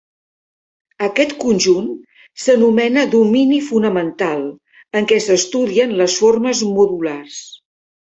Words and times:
Aquest 1.07 1.35
conjunt 1.43 1.91
s'anomena 2.45 3.05
domini 3.13 3.61
fonamental 3.69 4.43
en 5.03 5.11
què 5.15 5.23
s'estudien 5.29 5.97
les 6.03 6.21
formes 6.27 6.69
modulars. 6.77 7.43